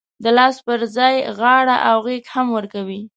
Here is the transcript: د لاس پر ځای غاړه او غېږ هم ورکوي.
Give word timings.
د 0.23 0.25
لاس 0.37 0.55
پر 0.67 0.79
ځای 0.97 1.15
غاړه 1.39 1.77
او 1.89 1.97
غېږ 2.05 2.23
هم 2.33 2.47
ورکوي. 2.57 3.01